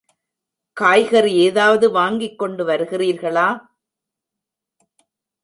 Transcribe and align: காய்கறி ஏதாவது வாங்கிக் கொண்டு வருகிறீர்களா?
காய்கறி 0.77 1.33
ஏதாவது 1.33 1.91
வாங்கிக் 1.91 2.39
கொண்டு 2.39 2.65
வருகிறீர்களா? 2.65 3.47